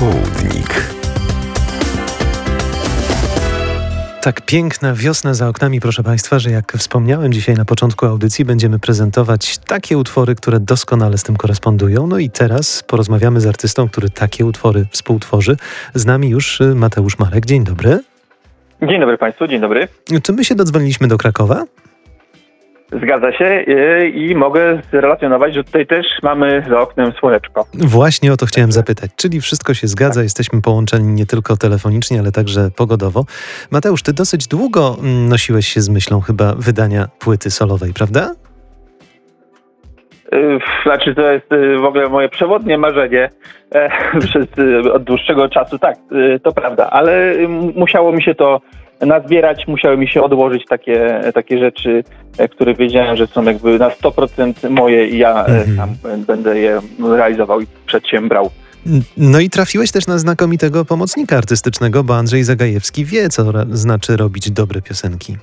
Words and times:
Popołudnik. 0.00 0.94
Tak 4.22 4.40
piękna 4.40 4.94
wiosna 4.94 5.34
za 5.34 5.48
oknami, 5.48 5.80
proszę 5.80 6.02
Państwa, 6.02 6.38
że 6.38 6.50
jak 6.50 6.72
wspomniałem 6.72 7.32
dzisiaj 7.32 7.54
na 7.54 7.64
początku 7.64 8.06
audycji, 8.06 8.44
będziemy 8.44 8.78
prezentować 8.78 9.58
takie 9.58 9.98
utwory, 9.98 10.34
które 10.34 10.60
doskonale 10.60 11.18
z 11.18 11.22
tym 11.22 11.36
korespondują. 11.36 12.06
No 12.06 12.18
i 12.18 12.30
teraz 12.30 12.82
porozmawiamy 12.82 13.40
z 13.40 13.46
artystą, 13.46 13.88
który 13.88 14.10
takie 14.10 14.46
utwory 14.46 14.86
współtworzy. 14.90 15.56
Z 15.94 16.06
nami 16.06 16.28
już 16.28 16.60
y, 16.60 16.74
Mateusz 16.74 17.18
Marek. 17.18 17.46
Dzień 17.46 17.64
dobry. 17.64 18.00
Dzień 18.82 19.00
dobry 19.00 19.18
Państwu, 19.18 19.46
dzień 19.46 19.60
dobry. 19.60 19.88
Czy 20.22 20.32
my 20.32 20.44
się 20.44 20.54
dodzwoniliśmy 20.54 21.08
do 21.08 21.18
Krakowa? 21.18 21.64
Zgadza 22.92 23.32
się 23.32 23.44
y, 23.44 24.08
i 24.08 24.34
mogę 24.34 24.82
zrelacjonować, 24.90 25.54
że 25.54 25.64
tutaj 25.64 25.86
też 25.86 26.06
mamy 26.22 26.64
za 26.70 26.80
oknem 26.80 27.12
słoneczko. 27.12 27.66
Właśnie 27.74 28.32
o 28.32 28.36
to 28.36 28.46
chciałem 28.46 28.72
zapytać. 28.72 29.10
Czyli 29.16 29.40
wszystko 29.40 29.74
się 29.74 29.86
zgadza, 29.86 30.22
jesteśmy 30.22 30.62
połączeni 30.62 31.12
nie 31.12 31.26
tylko 31.26 31.56
telefonicznie, 31.56 32.18
ale 32.20 32.32
także 32.32 32.70
pogodowo. 32.76 33.24
Mateusz, 33.70 34.02
ty 34.02 34.12
dosyć 34.12 34.48
długo 34.48 34.96
nosiłeś 35.28 35.68
się 35.68 35.80
z 35.80 35.88
myślą 35.88 36.20
chyba 36.20 36.54
wydania 36.54 37.06
płyty 37.18 37.50
solowej, 37.50 37.92
prawda? 37.92 38.34
Y, 40.34 40.58
znaczy, 40.82 41.14
to 41.14 41.32
jest 41.32 41.52
y, 41.52 41.78
w 41.78 41.84
ogóle 41.84 42.08
moje 42.08 42.28
przewodnie 42.28 42.78
marzenie 42.78 43.30
e, 43.74 43.90
przez, 44.20 44.46
od 44.92 45.02
dłuższego 45.02 45.48
czasu. 45.48 45.78
Tak, 45.78 45.96
to 46.42 46.52
prawda, 46.52 46.90
ale 46.90 47.34
musiało 47.74 48.12
mi 48.12 48.22
się 48.22 48.34
to 48.34 48.60
nazbierać, 49.00 49.66
musiały 49.66 49.96
mi 49.96 50.08
się 50.08 50.22
odłożyć 50.22 50.64
takie, 50.68 51.20
takie 51.34 51.58
rzeczy, 51.58 52.04
e, 52.38 52.48
które 52.48 52.74
wiedziałem, 52.74 53.16
że 53.16 53.26
są 53.26 53.42
jakby 53.42 53.78
na 53.78 53.90
100% 53.90 54.70
moje 54.70 55.08
i 55.08 55.18
ja 55.18 55.46
e, 55.46 55.62
mhm. 55.62 55.76
tam 55.76 56.16
będę 56.26 56.58
je 56.58 56.80
realizował 57.16 57.60
i 57.60 57.66
przedsiębrał. 57.86 58.50
No 59.16 59.40
i 59.40 59.50
trafiłeś 59.50 59.92
też 59.92 60.06
na 60.06 60.18
znakomitego 60.18 60.84
pomocnika 60.84 61.36
artystycznego, 61.36 62.04
bo 62.04 62.16
Andrzej 62.16 62.44
Zagajewski 62.44 63.04
wie, 63.04 63.28
co 63.28 63.52
znaczy 63.70 64.16
robić 64.16 64.50
dobre 64.50 64.82
piosenki. 64.82 65.36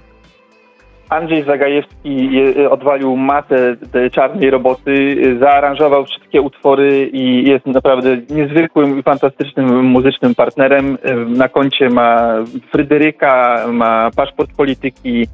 Andrzej 1.10 1.44
Zagajewski 1.44 2.30
odwalił 2.70 3.16
masę 3.16 3.76
czarnej 4.12 4.50
roboty, 4.50 5.18
zaaranżował 5.40 6.06
wszystkie 6.06 6.42
utwory 6.42 7.10
i 7.14 7.50
jest 7.50 7.66
naprawdę 7.66 8.18
niezwykłym 8.30 9.00
i 9.00 9.04
fantastycznym 9.04 9.86
muzycznym 9.86 10.36
partnerem. 10.36 10.98
Na 11.28 11.50
koncie 11.50 11.90
ma 11.90 12.34
Fryderyka, 12.72 13.66
ma 13.72 14.12
paszport 14.16 14.52
polityki, 14.58 15.28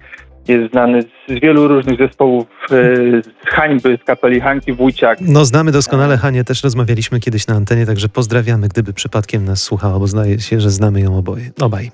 jest 0.48 0.72
znany 0.72 1.02
z 1.02 1.40
wielu 1.42 1.68
różnych 1.68 1.98
zespołów, 1.98 2.46
z 2.70 3.28
hańby, 3.46 3.98
z 4.02 4.06
kapeli 4.06 4.40
Hanki 4.40 4.74
Wójciak. 4.74 5.18
No 5.22 5.46
znamy 5.46 5.72
doskonale 5.72 6.18
Hanię, 6.18 6.44
też 6.44 6.64
rozmawialiśmy 6.64 7.20
kiedyś 7.20 7.48
na 7.48 7.56
antenie, 7.56 7.86
także 7.86 8.10
pozdrawiamy, 8.10 8.68
gdyby 8.68 8.94
przypadkiem 8.94 9.46
nas 9.46 9.64
słuchała, 9.64 10.00
bo 10.00 10.08
zdaje 10.08 10.40
się, 10.40 10.60
że 10.60 10.70
znamy 10.70 11.02
ją 11.02 11.18
oboje, 11.18 11.44
obaj. 11.62 11.92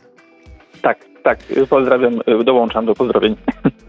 Tak, 0.81 1.05
tak, 1.23 1.39
pozdrawiam, 1.69 2.19
dołączam 2.45 2.85
do 2.85 2.95
pozdrowień. 2.95 3.35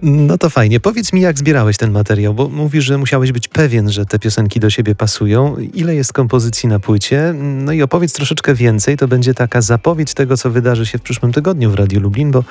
No 0.02 0.38
to 0.38 0.50
fajnie. 0.50 0.80
Powiedz 0.80 1.12
mi, 1.12 1.20
jak 1.20 1.38
zbierałeś 1.38 1.76
ten 1.76 1.90
materiał, 1.90 2.34
bo 2.34 2.48
mówisz, 2.48 2.84
że 2.84 2.98
musiałeś 2.98 3.32
być 3.32 3.48
pewien, 3.48 3.90
że 3.90 4.06
te 4.06 4.18
piosenki 4.18 4.60
do 4.60 4.70
siebie 4.70 4.94
pasują. 4.94 5.56
Ile 5.74 5.94
jest 5.94 6.12
kompozycji 6.12 6.68
na 6.68 6.78
płycie? 6.78 7.34
No 7.38 7.72
i 7.72 7.82
opowiedz 7.82 8.12
troszeczkę 8.12 8.54
więcej. 8.54 8.96
To 8.96 9.08
będzie 9.08 9.34
taka 9.34 9.60
zapowiedź 9.60 10.14
tego, 10.14 10.36
co 10.36 10.50
wydarzy 10.50 10.86
się 10.86 10.98
w 10.98 11.02
przyszłym 11.02 11.32
tygodniu 11.32 11.70
w 11.70 11.74
Radiu 11.74 12.00
Lublin, 12.00 12.30
bo 12.30 12.44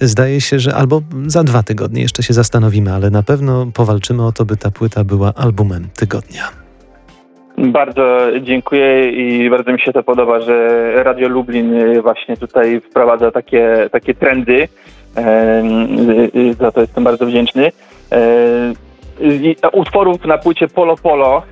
zdaje 0.00 0.40
się, 0.40 0.58
że 0.58 0.74
albo 0.74 1.02
za 1.26 1.44
dwa 1.44 1.62
tygodnie 1.62 2.02
jeszcze 2.02 2.22
się 2.22 2.34
zastanowimy, 2.34 2.94
ale 2.94 3.10
na 3.10 3.22
pewno 3.22 3.66
powalczymy 3.74 4.26
o 4.26 4.32
to, 4.32 4.44
by 4.44 4.56
ta 4.56 4.70
płyta 4.70 5.04
była 5.04 5.34
albumem 5.34 5.88
tygodnia. 5.96 6.59
Bardzo 7.60 8.18
dziękuję 8.40 9.10
i 9.10 9.50
bardzo 9.50 9.72
mi 9.72 9.80
się 9.80 9.92
to 9.92 10.02
podoba, 10.02 10.40
że 10.40 10.92
Radio 11.02 11.28
Lublin 11.28 12.00
właśnie 12.02 12.36
tutaj 12.36 12.80
wprowadza 12.80 13.30
takie, 13.30 13.88
takie 13.92 14.14
trendy. 14.14 14.68
Za 16.58 16.72
to 16.72 16.80
jestem 16.80 17.04
bardzo 17.04 17.26
wdzięczny. 17.26 17.72
Utworów 19.72 20.24
na 20.24 20.38
płycie 20.38 20.68
Polo 20.68 20.96
Polo 20.96 21.42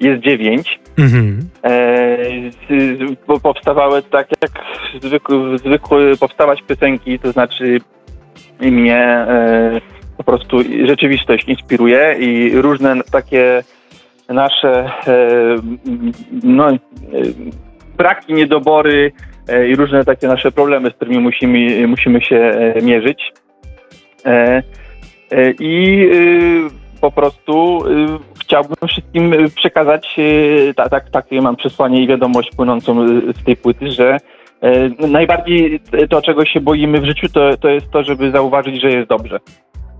jest 0.00 0.22
dziewięć. 0.22 0.80
Mhm. 0.98 1.40
Powstawały 3.42 4.02
tak 4.02 4.28
jak 4.42 4.50
zwykły, 5.02 5.58
zwykły 5.58 6.16
powstawać 6.16 6.62
piosenki, 6.62 7.18
to 7.18 7.32
znaczy 7.32 7.78
mnie 8.60 9.26
po 10.16 10.24
prostu 10.24 10.58
rzeczywistość 10.84 11.48
inspiruje 11.48 12.16
i 12.18 12.50
różne 12.54 12.96
takie 13.12 13.62
nasze 14.28 14.90
e, 15.06 15.56
no, 16.42 16.70
e, 16.70 16.76
braki, 17.96 18.34
niedobory 18.34 19.12
e, 19.48 19.68
i 19.68 19.76
różne 19.76 20.04
takie 20.04 20.28
nasze 20.28 20.52
problemy, 20.52 20.90
z 20.90 20.94
którymi 20.94 21.18
musimy, 21.18 21.88
musimy 21.88 22.20
się 22.20 22.52
mierzyć. 22.82 23.32
I 25.60 26.08
po 27.00 27.10
prostu 27.10 27.84
chciałbym 28.40 28.88
wszystkim 28.88 29.34
przekazać 29.56 30.16
tak, 30.76 30.88
tak, 30.88 31.10
takie 31.10 31.42
mam 31.42 31.56
przesłanie 31.56 32.02
i 32.02 32.06
wiadomość 32.06 32.50
płynącą 32.56 33.08
z 33.08 33.44
tej 33.44 33.56
płyty, 33.56 33.90
że 33.90 34.18
najbardziej 35.08 35.80
to, 36.10 36.22
czego 36.22 36.44
się 36.44 36.60
boimy 36.60 37.00
w 37.00 37.04
życiu, 37.04 37.28
to, 37.28 37.56
to 37.56 37.68
jest 37.68 37.90
to, 37.90 38.02
żeby 38.02 38.30
zauważyć, 38.30 38.82
że 38.82 38.90
jest 38.90 39.08
dobrze. 39.08 39.40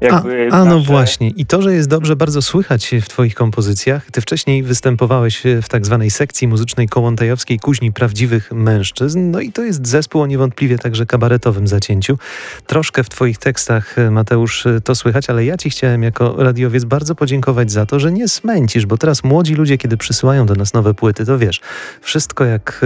Jakby 0.05 0.49
a, 0.53 0.61
a 0.61 0.65
no 0.65 0.81
właśnie. 0.81 1.29
I 1.29 1.47
to, 1.47 1.63
że 1.63 1.75
jest 1.75 1.89
dobrze 1.89 2.17
bardzo 2.17 2.43
słychać 2.43 2.95
w 3.03 3.09
Twoich 3.09 3.35
kompozycjach. 3.35 4.11
Ty 4.11 4.21
wcześniej 4.21 4.63
występowałeś 4.63 5.43
w 5.63 5.69
tak 5.69 5.87
zwanej 5.87 6.11
sekcji 6.11 6.49
muzycznej 6.49 6.89
kołątajowskiej 6.89 7.59
Kuźni 7.59 7.93
Prawdziwych 7.93 8.53
Mężczyzn. 8.53 9.31
No 9.31 9.41
i 9.41 9.53
to 9.53 9.63
jest 9.63 9.87
zespół 9.87 10.23
o 10.23 10.27
niewątpliwie 10.27 10.79
także 10.79 11.07
kabaretowym 11.07 11.69
zacięciu. 11.69 12.19
Troszkę 12.67 13.05
w 13.05 13.09
Twoich 13.09 13.39
tekstach, 13.39 13.97
Mateusz, 14.11 14.65
to 14.85 14.95
słychać, 14.95 15.31
ale 15.31 15.45
ja 15.45 15.57
Ci 15.57 15.71
chciałem 15.71 16.03
jako 16.03 16.35
radiowiec 16.39 16.85
bardzo 16.85 17.15
podziękować 17.15 17.73
za 17.73 17.87
to, 17.87 18.01
że 18.01 18.13
nie 18.13 18.29
smęcisz, 18.29 18.87
bo 18.87 18.99
teraz 18.99 19.25
młodzi 19.25 19.55
ludzie, 19.55 19.79
kiedy 19.79 19.97
przysyłają 19.97 20.47
do 20.47 20.55
nas 20.55 20.75
nowe 20.75 20.95
płyty, 20.95 21.27
to 21.27 21.39
wiesz, 21.39 21.61
wszystko 22.01 22.45
jak 22.45 22.81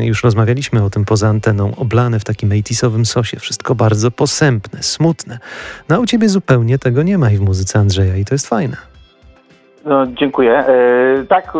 już 0.00 0.22
rozmawialiśmy 0.24 0.84
o 0.84 0.90
tym 0.90 1.04
poza 1.04 1.28
anteną, 1.28 1.76
oblane 1.76 2.20
w 2.20 2.24
takim 2.24 2.52
ejtisowym 2.52 3.06
sosie, 3.06 3.38
wszystko 3.40 3.74
bardzo 3.74 4.10
posępne, 4.10 4.82
smutne. 4.82 5.38
No 5.88 5.96
a 5.96 5.98
u 5.98 6.06
Ciebie 6.06 6.28
zupełnie 6.28 6.63
zupełnie 6.64 6.78
tego 6.78 7.02
nie 7.02 7.18
ma 7.18 7.30
i 7.30 7.36
w 7.36 7.40
muzyce 7.40 7.78
Andrzeja 7.78 8.16
i 8.16 8.24
to 8.24 8.34
jest 8.34 8.48
fajne. 8.48 8.76
No, 9.84 10.06
dziękuję. 10.06 10.52
E, 10.52 11.24
tak, 11.28 11.52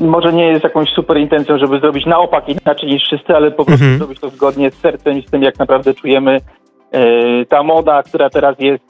może 0.00 0.32
nie 0.32 0.48
jest 0.48 0.64
jakąś 0.64 0.88
super 0.88 1.16
intencją, 1.16 1.58
żeby 1.58 1.80
zrobić 1.80 2.06
na 2.06 2.18
opak 2.18 2.48
inaczej 2.48 2.88
niż 2.88 3.02
wszyscy, 3.02 3.36
ale 3.36 3.50
po 3.50 3.64
prostu 3.64 3.84
mhm. 3.84 3.98
zrobić 3.98 4.20
to 4.20 4.28
zgodnie 4.30 4.70
z 4.70 4.74
sercem 4.74 5.18
i 5.18 5.22
z 5.22 5.30
tym, 5.30 5.42
jak 5.42 5.58
naprawdę 5.58 5.94
czujemy. 5.94 6.40
E, 6.92 7.44
ta 7.44 7.62
moda, 7.62 8.02
która 8.02 8.30
teraz 8.30 8.56
jest, 8.58 8.84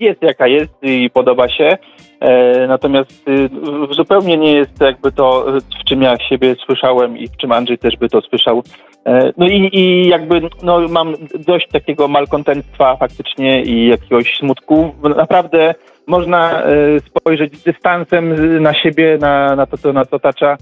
jest 0.00 0.22
jaka 0.22 0.46
jest 0.46 0.74
i 0.82 1.10
podoba 1.10 1.48
się. 1.48 1.78
E, 2.20 2.66
natomiast 2.66 3.28
y, 3.28 3.48
zupełnie 3.90 4.36
nie 4.36 4.52
jest 4.52 4.80
jakby 4.80 5.12
to, 5.12 5.46
w 5.80 5.84
czym 5.84 6.02
ja 6.02 6.18
siebie 6.28 6.54
słyszałem 6.66 7.18
i 7.18 7.28
w 7.28 7.36
czym 7.36 7.52
Andrzej 7.52 7.78
też 7.78 7.96
by 7.96 8.08
to 8.08 8.20
słyszał. 8.20 8.62
E, 9.06 9.32
no 9.36 9.46
i, 9.46 9.70
i 9.72 10.08
jakby 10.08 10.40
no, 10.62 10.88
mam 10.88 11.14
dość 11.46 11.68
takiego 11.68 12.08
malkontentstwa 12.08 12.96
faktycznie 12.96 13.62
i 13.62 13.86
jakiegoś 13.86 14.36
smutku. 14.36 14.94
Naprawdę 15.16 15.74
można 16.06 16.62
e, 16.62 17.00
spojrzeć 17.00 17.56
z 17.56 17.62
dystansem 17.62 18.34
na 18.62 18.74
siebie, 18.74 19.18
na, 19.20 19.56
na 19.56 19.66
to, 19.66 19.78
co 19.78 19.92
nas 19.92 20.12
otacza 20.12 20.56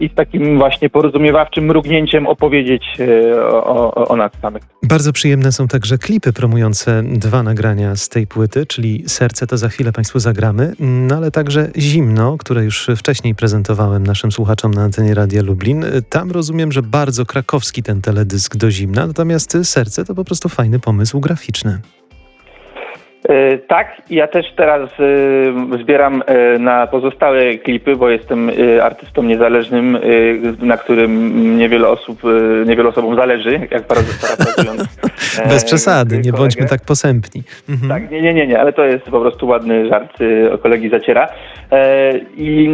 i 0.00 0.08
z 0.08 0.14
takim 0.14 0.58
właśnie 0.58 0.90
porozumiewawczym 0.90 1.64
mrugnięciem 1.64 2.26
opowiedzieć 2.26 2.84
e, 3.00 3.42
o, 3.46 3.94
o, 3.94 4.08
o, 4.08 4.16
nas 4.16 4.32
samych. 4.42 4.62
Bardzo 4.82 5.12
przyjemne 5.12 5.52
są 5.52 5.68
także 5.68 5.98
klipy 5.98 6.32
promujące 6.32 7.02
dwa 7.02 7.42
nagrania 7.42 7.96
z 7.96 8.08
tej 8.08 8.26
płyty, 8.26 8.66
czyli 8.66 9.04
Serce 9.06 9.46
to 9.46 9.58
za 9.58 9.68
chwilę 9.68 9.92
Państwu 9.92 10.18
zagramy, 10.18 10.72
no 10.80 11.16
ale 11.16 11.30
także 11.30 11.68
Zimno, 11.78 12.38
które 12.38 12.64
już 12.64 12.86
wcześniej 12.96 13.34
prezentowałem 13.34 14.06
naszym 14.06 14.32
słuchaczom 14.32 14.74
na 14.74 14.82
antenie 14.82 15.14
Radia 15.14 15.42
Lublin. 15.42 15.84
Tam 16.08 16.30
rozumiem, 16.30 16.72
że 16.72 16.82
bardzo 16.82 17.26
krakowski 17.26 17.82
ten 17.82 18.02
teledysk 18.02 18.56
do 18.56 18.70
Zimna, 18.70 19.06
natomiast 19.06 19.58
Serce 19.62 20.04
to 20.04 20.14
po 20.14 20.24
prostu 20.24 20.48
fajny 20.48 20.78
pomysł 20.78 21.20
graficzny. 21.20 21.80
E, 23.32 23.58
tak, 23.58 24.02
ja 24.10 24.28
też 24.28 24.46
teraz 24.56 24.90
e, 25.00 25.78
zbieram 25.82 26.22
e, 26.26 26.58
na 26.58 26.86
pozostałe 26.86 27.54
klipy, 27.54 27.96
bo 27.96 28.10
jestem 28.10 28.50
artystą 28.82 29.22
niezależnym, 29.22 29.98
na 30.62 30.76
którym 30.76 31.58
niewiele 31.58 31.88
osób, 31.88 32.22
niewiele 32.66 32.88
osobom 32.88 33.16
zależy, 33.16 33.68
jak 33.70 33.86
parafrazując. 33.86 34.81
Bez 35.48 35.64
przesady, 35.64 36.18
nie 36.18 36.32
bądźmy 36.32 36.68
tak 36.68 36.80
posępni. 36.84 37.42
Mhm. 37.68 37.88
Tak, 37.88 38.10
nie, 38.10 38.22
nie, 38.22 38.34
nie, 38.34 38.46
nie, 38.46 38.60
ale 38.60 38.72
to 38.72 38.84
jest 38.84 39.04
po 39.04 39.20
prostu 39.20 39.46
ładny 39.46 39.88
żart 39.88 40.18
o 40.52 40.58
kolegi 40.58 40.90
Zaciera. 40.90 41.28
I 42.36 42.70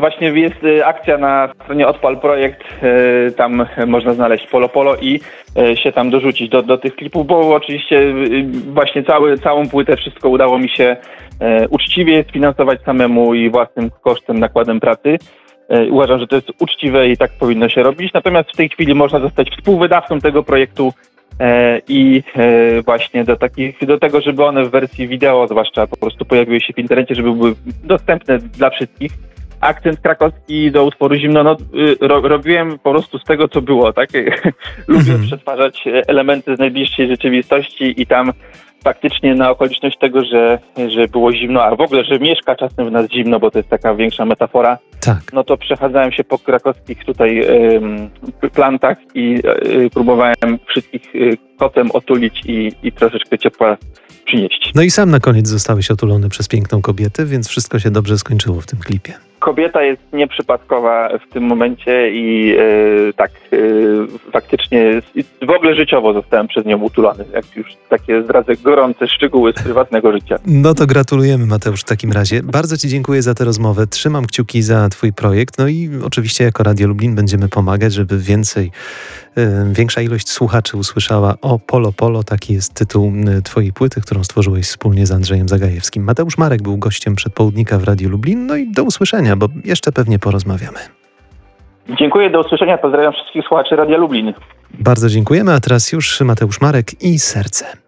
właśnie 0.00 0.28
jest 0.28 0.56
akcja 0.84 1.18
na 1.18 1.48
stronie 1.62 1.86
Odpal 1.86 2.20
Projekt, 2.20 2.64
tam 3.36 3.66
można 3.86 4.14
znaleźć 4.14 4.46
Polo 4.46 4.68
Polo 4.68 4.96
i 4.96 5.20
się 5.74 5.92
tam 5.92 6.10
dorzucić 6.10 6.48
do, 6.48 6.62
do 6.62 6.78
tych 6.78 6.96
klipów, 6.96 7.26
bo 7.26 7.54
oczywiście 7.54 8.14
właśnie 8.72 9.02
cały, 9.02 9.38
całą 9.38 9.68
płytę 9.68 9.96
wszystko 9.96 10.28
udało 10.28 10.58
mi 10.58 10.68
się 10.68 10.96
e, 11.40 11.68
uczciwie 11.68 12.24
sfinansować 12.28 12.82
samemu 12.82 13.34
i 13.34 13.50
własnym 13.50 13.90
kosztem, 13.90 14.38
nakładem 14.38 14.80
pracy. 14.80 15.18
Uważam, 15.90 16.20
że 16.20 16.26
to 16.26 16.36
jest 16.36 16.48
uczciwe 16.58 17.08
i 17.08 17.16
tak 17.16 17.30
powinno 17.40 17.68
się 17.68 17.82
robić. 17.82 18.12
Natomiast 18.12 18.50
w 18.50 18.56
tej 18.56 18.68
chwili 18.68 18.94
można 18.94 19.20
zostać 19.20 19.50
współwydawcą 19.50 20.20
tego 20.20 20.42
projektu 20.42 20.92
i 21.88 22.22
właśnie 22.84 23.24
do 23.24 23.36
takich, 23.36 23.86
do 23.86 23.98
tego, 23.98 24.20
żeby 24.20 24.44
one 24.44 24.64
w 24.64 24.70
wersji 24.70 25.08
wideo 25.08 25.48
zwłaszcza 25.48 25.86
po 25.86 25.96
prostu 25.96 26.24
pojawiły 26.24 26.60
się 26.60 26.72
w 26.72 26.78
internecie, 26.78 27.14
żeby 27.14 27.32
były 27.32 27.54
dostępne 27.84 28.38
dla 28.38 28.70
wszystkich 28.70 29.12
akcent 29.62 30.00
krakowski 30.00 30.70
do 30.70 30.84
utworu 30.84 31.14
Zimno 31.16 31.42
no, 31.42 31.56
ro, 32.00 32.20
robiłem 32.20 32.78
po 32.78 32.90
prostu 32.90 33.18
z 33.18 33.24
tego, 33.24 33.48
co 33.48 33.62
było, 33.62 33.92
tak? 33.92 34.08
Lubię 34.88 35.12
mhm. 35.12 35.26
przetwarzać 35.26 35.84
elementy 36.06 36.56
z 36.56 36.58
najbliższej 36.58 37.08
rzeczywistości 37.08 38.02
i 38.02 38.06
tam 38.06 38.32
faktycznie 38.84 39.34
na 39.34 39.50
okoliczność 39.50 39.98
tego, 39.98 40.24
że, 40.24 40.58
że 40.88 41.08
było 41.08 41.32
zimno, 41.32 41.62
a 41.62 41.76
w 41.76 41.80
ogóle, 41.80 42.04
że 42.04 42.18
mieszka 42.18 42.56
czasem 42.56 42.88
w 42.88 42.92
nas 42.92 43.10
zimno, 43.10 43.40
bo 43.40 43.50
to 43.50 43.58
jest 43.58 43.68
taka 43.68 43.94
większa 43.94 44.24
metafora, 44.24 44.78
tak. 45.00 45.32
no 45.32 45.44
to 45.44 45.56
przechadzałem 45.56 46.12
się 46.12 46.24
po 46.24 46.38
krakowskich 46.38 47.04
tutaj 47.04 47.40
y, 48.44 48.50
plantach 48.50 48.98
i 49.14 49.42
y, 49.66 49.90
próbowałem 49.90 50.58
wszystkich 50.66 51.14
y, 51.14 51.36
kotem 51.58 51.90
otulić 51.90 52.40
i, 52.46 52.72
i 52.82 52.92
troszeczkę 52.92 53.38
ciepła 53.38 53.76
przynieść. 54.24 54.72
No 54.74 54.82
i 54.82 54.90
sam 54.90 55.10
na 55.10 55.20
koniec 55.20 55.48
zostałeś 55.48 55.90
otulony 55.90 56.28
przez 56.28 56.48
piękną 56.48 56.82
kobietę, 56.82 57.26
więc 57.26 57.48
wszystko 57.48 57.78
się 57.78 57.90
dobrze 57.90 58.18
skończyło 58.18 58.60
w 58.60 58.66
tym 58.66 58.78
klipie 58.78 59.31
kobieta 59.42 59.82
jest 59.82 60.02
nieprzypadkowa 60.12 61.08
w 61.28 61.32
tym 61.32 61.44
momencie 61.44 62.10
i 62.12 62.56
e, 62.58 63.12
tak 63.12 63.30
e, 63.30 63.56
faktycznie 64.32 65.02
w 65.46 65.50
ogóle 65.50 65.74
życiowo 65.74 66.12
zostałem 66.12 66.48
przez 66.48 66.64
nią 66.66 66.78
utulony, 66.78 67.24
jak 67.34 67.56
już 67.56 67.66
takie 67.88 68.22
zdradzę 68.22 68.56
gorące 68.56 69.08
szczegóły 69.08 69.52
z 69.52 69.62
prywatnego 69.62 70.12
życia. 70.12 70.36
No 70.46 70.74
to 70.74 70.86
gratulujemy 70.86 71.46
Mateusz 71.46 71.80
w 71.80 71.84
takim 71.84 72.12
razie. 72.12 72.42
Bardzo 72.42 72.76
Ci 72.76 72.88
dziękuję 72.88 73.22
za 73.22 73.34
tę 73.34 73.44
rozmowę. 73.44 73.86
Trzymam 73.86 74.26
kciuki 74.26 74.62
za 74.62 74.88
Twój 74.88 75.12
projekt. 75.12 75.58
No 75.58 75.68
i 75.68 75.90
oczywiście 76.04 76.44
jako 76.44 76.62
Radio 76.62 76.88
Lublin 76.88 77.14
będziemy 77.14 77.48
pomagać, 77.48 77.92
żeby 77.92 78.18
więcej, 78.18 78.70
większa 79.72 80.00
ilość 80.00 80.28
słuchaczy 80.28 80.76
usłyszała 80.76 81.34
o 81.40 81.58
Polo 81.58 81.92
Polo. 81.92 82.24
Taki 82.24 82.54
jest 82.54 82.74
tytuł 82.74 83.12
Twojej 83.44 83.72
płyty, 83.72 84.00
którą 84.00 84.24
stworzyłeś 84.24 84.66
wspólnie 84.66 85.06
z 85.06 85.12
Andrzejem 85.12 85.48
Zagajewskim. 85.48 86.04
Mateusz 86.04 86.38
Marek 86.38 86.62
był 86.62 86.78
gościem 86.78 87.14
przedpołudnika 87.14 87.78
w 87.78 87.84
Radio 87.84 88.08
Lublin. 88.08 88.46
No 88.46 88.56
i 88.56 88.72
do 88.72 88.84
usłyszenia 88.84 89.36
bo 89.36 89.48
jeszcze 89.64 89.92
pewnie 89.92 90.18
porozmawiamy. 90.18 90.78
Dziękuję, 91.98 92.30
do 92.30 92.40
usłyszenia. 92.40 92.78
Pozdrawiam 92.78 93.12
wszystkich 93.12 93.44
słuchaczy 93.48 93.76
Radia 93.76 93.98
Lublin. 93.98 94.34
Bardzo 94.78 95.08
dziękujemy, 95.08 95.52
a 95.52 95.60
teraz 95.60 95.92
już 95.92 96.20
Mateusz 96.20 96.60
Marek 96.60 97.02
i 97.02 97.18
serce. 97.18 97.81